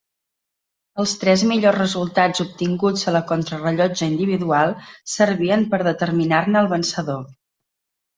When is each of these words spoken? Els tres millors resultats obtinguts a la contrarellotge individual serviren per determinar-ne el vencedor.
Els 1.01 1.11
tres 1.23 1.41
millors 1.49 1.75
resultats 1.81 2.41
obtinguts 2.43 3.03
a 3.11 3.13
la 3.15 3.21
contrarellotge 3.31 4.07
individual 4.13 4.73
serviren 5.17 5.67
per 5.75 5.81
determinar-ne 5.89 6.61
el 6.63 6.71
vencedor. 6.77 7.21